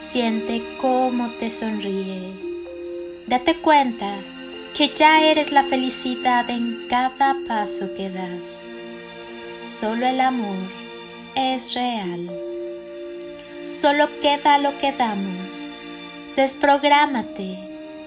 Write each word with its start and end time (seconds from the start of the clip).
Siente 0.00 0.62
cómo 0.80 1.28
te 1.38 1.50
sonríe. 1.50 2.32
Date 3.26 3.56
cuenta 3.56 4.14
que 4.76 4.88
ya 4.88 5.22
eres 5.22 5.52
la 5.52 5.64
felicidad 5.64 6.48
en 6.50 6.86
cada 6.88 7.36
paso 7.46 7.94
que 7.94 8.10
das. 8.10 8.62
Solo 9.62 10.06
el 10.06 10.20
amor 10.20 10.56
es 11.34 11.74
real. 11.74 12.30
Solo 13.64 14.08
queda 14.20 14.58
lo 14.58 14.76
que 14.78 14.92
damos 14.92 15.72
desprográmate 16.38 17.58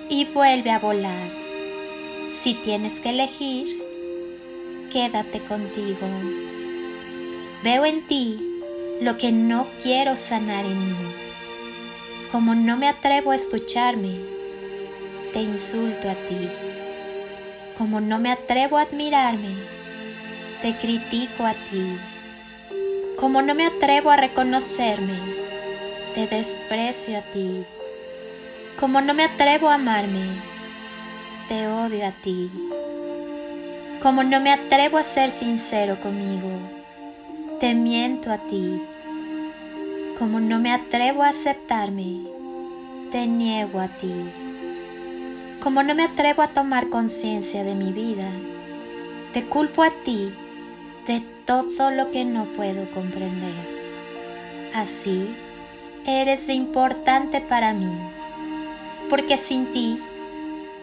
y 0.08 0.24
vuelve 0.24 0.72
a 0.72 0.80
volar. 0.80 1.28
Si 2.32 2.54
tienes 2.54 3.02
que 3.02 3.10
elegir, 3.10 3.68
quédate 4.90 5.42
contigo. 5.42 6.08
Veo 7.62 7.84
en 7.84 8.02
ti 8.08 8.40
lo 9.02 9.18
que 9.18 9.34
no 9.34 9.68
quiero 9.84 10.16
sanar 10.16 10.64
en 10.64 10.80
mí. 10.80 11.21
Como 12.32 12.56
no 12.56 12.78
me 12.78 12.88
atrevo 12.88 13.32
a 13.32 13.36
escucharme, 13.36 14.16
te 15.34 15.42
insulto 15.42 16.10
a 16.10 16.14
ti. 16.14 16.50
Como 17.78 18.00
no 18.00 18.20
me 18.20 18.32
atrevo 18.32 18.78
a 18.78 18.84
admirarme, 18.84 19.54
te 20.62 20.74
critico 20.74 21.46
a 21.46 21.54
ti. 21.54 21.98
Como 23.20 23.42
no 23.42 23.54
me 23.54 23.66
atrevo 23.66 24.12
a 24.12 24.16
reconocerme, 24.16 25.14
te 26.16 26.28
desprecio 26.28 27.18
a 27.18 27.22
ti. 27.22 27.66
Como 28.80 29.02
no 29.02 29.14
me 29.14 29.26
atrevo 29.26 29.68
a 29.68 29.76
amarme, 29.76 30.24
te 31.50 31.68
odio 31.68 32.08
a 32.08 32.12
ti. 32.12 32.50
Como 34.02 34.24
no 34.24 34.40
me 34.40 34.54
atrevo 34.54 34.98
a 34.98 35.04
ser 35.04 35.32
sincero 35.32 35.98
conmigo, 36.02 36.50
te 37.60 37.74
miento 37.74 38.32
a 38.32 38.38
ti. 38.38 38.82
Como 40.22 40.40
no 40.40 40.60
me 40.60 40.72
atrevo 40.72 41.24
a 41.24 41.30
aceptarme, 41.30 42.22
te 43.12 43.26
niego 43.26 43.80
a 43.80 43.88
ti. 43.88 44.14
Como 45.64 45.82
no 45.82 45.96
me 45.96 46.04
atrevo 46.04 46.44
a 46.44 46.48
tomar 46.48 46.90
conciencia 46.90 47.64
de 47.64 47.74
mi 47.74 47.92
vida, 47.92 48.30
te 49.34 49.44
culpo 49.46 49.82
a 49.82 49.90
ti 49.90 50.32
de 51.08 51.24
todo 51.48 51.90
lo 51.90 52.12
que 52.12 52.24
no 52.24 52.46
puedo 52.46 52.88
comprender. 52.92 53.56
Así, 54.76 55.34
eres 56.06 56.50
importante 56.50 57.42
para 57.42 57.74
mí 57.74 57.92
porque 59.10 59.38
sin 59.38 59.72
ti 59.72 59.98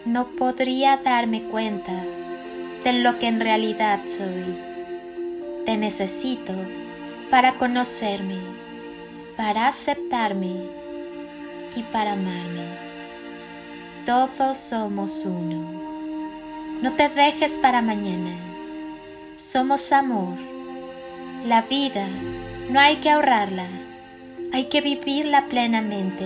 no 0.03 0.27
podría 0.27 0.97
darme 0.97 1.43
cuenta 1.43 1.93
de 2.83 2.91
lo 2.91 3.17
que 3.19 3.27
en 3.27 3.39
realidad 3.39 4.01
soy. 4.05 4.57
Te 5.65 5.77
necesito 5.77 6.53
para 7.29 7.53
conocerme, 7.53 8.58
para 9.39 9.69
aceptarme 9.69 10.53
y 11.73 11.83
para 11.93 12.11
amarme. 12.11 12.65
Todos 14.05 14.57
somos 14.57 15.23
uno. 15.23 15.63
No 16.81 16.91
te 16.91 17.07
dejes 17.07 17.57
para 17.57 17.81
mañana. 17.81 18.35
Somos 19.35 19.93
amor. 19.93 20.35
La 21.47 21.61
vida 21.61 22.05
no 22.69 22.81
hay 22.81 22.97
que 22.97 23.11
ahorrarla, 23.11 23.65
hay 24.51 24.65
que 24.65 24.81
vivirla 24.81 25.45
plenamente 25.45 26.25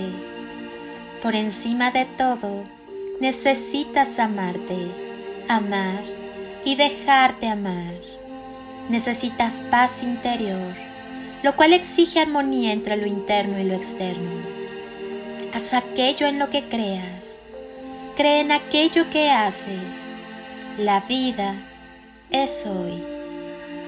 por 1.22 1.36
encima 1.36 1.92
de 1.92 2.06
todo, 2.06 2.64
necesitas 3.20 4.18
amarte, 4.18 4.88
amar 5.48 6.02
y 6.64 6.74
dejarte 6.74 7.46
amar. 7.46 7.94
Necesitas 8.88 9.62
paz 9.70 10.02
interior, 10.02 10.74
lo 11.44 11.54
cual 11.56 11.74
exige 11.74 12.20
armonía 12.20 12.72
entre 12.72 12.96
lo 12.96 13.06
interno 13.06 13.58
y 13.58 13.64
lo 13.64 13.74
externo. 13.74 14.30
Haz 15.52 15.74
aquello 15.74 16.26
en 16.26 16.38
lo 16.38 16.48
que 16.48 16.64
creas. 16.64 17.40
Cree 18.16 18.40
en 18.40 18.50
aquello 18.50 19.10
que 19.10 19.30
haces. 19.30 20.14
La 20.78 21.00
vida 21.00 21.54
es 22.30 22.64
hoy. 22.64 22.94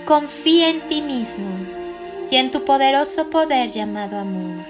Confía 0.05 0.69
en 0.69 0.83
ti 0.83 1.01
mismo 1.01 1.49
y 2.31 2.37
en 2.37 2.51
tu 2.51 2.63
poderoso 2.67 3.31
poder 3.31 3.71
llamado 3.71 4.19
amor. 4.19 4.63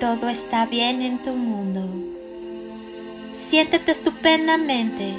Todo 0.00 0.30
está 0.30 0.64
bien 0.64 1.02
en 1.02 1.18
tu 1.18 1.32
mundo. 1.32 1.86
Siéntete 3.34 3.92
estupendamente. 3.92 5.12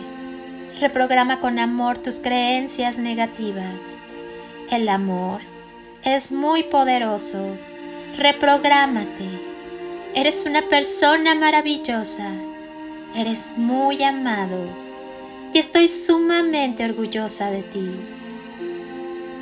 Reprograma 0.79 1.39
con 1.39 1.59
amor 1.59 1.99
tus 1.99 2.19
creencias 2.19 2.97
negativas. 2.97 3.99
El 4.71 4.89
amor 4.89 5.50
es 6.03 6.31
muy 6.31 6.63
poderoso. 6.63 7.55
Reprográmate. 8.17 9.25
Eres 10.15 10.45
una 10.45 10.63
persona 10.63 11.35
maravillosa. 11.35 12.31
Eres 13.15 13.51
muy 13.55 14.03
amado. 14.03 14.67
Y 15.53 15.59
estoy 15.59 15.87
sumamente 15.87 16.85
orgullosa 16.85 17.51
de 17.51 17.61
ti. 17.61 17.91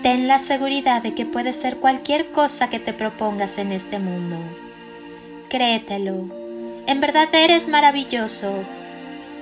Ten 0.03 0.27
la 0.27 0.39
seguridad 0.39 1.01
de 1.01 1.13
que 1.13 1.25
puedes 1.25 1.55
ser 1.55 1.77
cualquier 1.77 2.27
cosa 2.31 2.69
que 2.69 2.79
te 2.79 2.93
propongas 2.93 3.57
en 3.57 3.71
este 3.71 3.99
mundo. 3.99 4.37
Créetelo. 5.49 6.25
En 6.87 6.99
verdad 6.99 7.27
eres 7.33 7.67
maravilloso. 7.67 8.51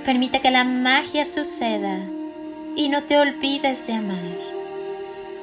Permite 0.05 0.39
que 0.39 0.51
la 0.51 0.63
magia 0.63 1.25
suceda 1.25 1.99
y 2.75 2.89
no 2.89 3.03
te 3.03 3.17
olvides 3.17 3.87
de 3.87 3.93
amar. 3.93 4.46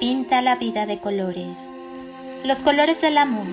Pinta 0.07 0.43
la 0.43 0.57
vida 0.57 0.85
de 0.85 0.99
colores. 0.99 1.71
Los 2.45 2.61
colores 2.61 3.01
del 3.01 3.17
amor 3.17 3.47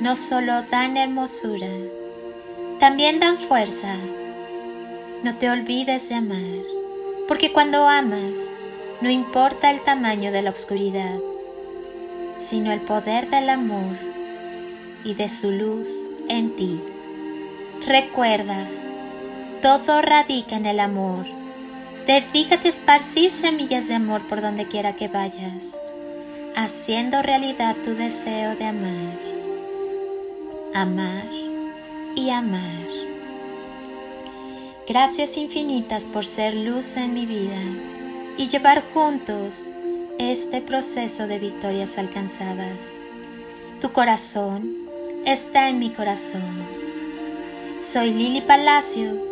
no 0.00 0.14
solo 0.14 0.62
dan 0.70 0.96
hermosura, 0.96 1.66
también 2.78 3.18
dan 3.18 3.36
fuerza. 3.36 3.96
No 5.24 5.34
te 5.34 5.50
olvides 5.50 6.08
de 6.08 6.14
amar, 6.14 6.38
porque 7.26 7.52
cuando 7.52 7.88
amas, 7.88 8.52
no 9.00 9.10
importa 9.10 9.72
el 9.72 9.80
tamaño 9.80 10.30
de 10.30 10.42
la 10.42 10.50
oscuridad, 10.50 11.18
sino 12.38 12.70
el 12.70 12.80
poder 12.82 13.28
del 13.28 13.50
amor 13.50 13.96
y 15.02 15.14
de 15.14 15.28
su 15.28 15.50
luz 15.50 16.08
en 16.28 16.54
ti. 16.54 16.80
Recuerda, 17.88 18.68
todo 19.60 20.00
radica 20.00 20.54
en 20.54 20.66
el 20.66 20.78
amor. 20.78 21.41
Dedícate 22.06 22.66
a 22.66 22.70
esparcir 22.70 23.30
semillas 23.30 23.86
de 23.86 23.94
amor 23.94 24.26
por 24.26 24.40
donde 24.40 24.66
quiera 24.66 24.96
que 24.96 25.06
vayas, 25.06 25.78
haciendo 26.56 27.22
realidad 27.22 27.76
tu 27.84 27.94
deseo 27.94 28.56
de 28.56 28.64
amar. 28.64 29.18
Amar 30.74 31.24
y 32.16 32.30
amar. 32.30 32.60
Gracias 34.88 35.36
infinitas 35.36 36.08
por 36.08 36.26
ser 36.26 36.54
luz 36.54 36.96
en 36.96 37.14
mi 37.14 37.24
vida 37.24 37.60
y 38.36 38.48
llevar 38.48 38.82
juntos 38.92 39.70
este 40.18 40.60
proceso 40.60 41.28
de 41.28 41.38
victorias 41.38 41.98
alcanzadas. 41.98 42.96
Tu 43.80 43.92
corazón 43.92 44.68
está 45.24 45.68
en 45.68 45.78
mi 45.78 45.90
corazón. 45.90 46.42
Soy 47.78 48.10
Lili 48.12 48.40
Palacio 48.40 49.31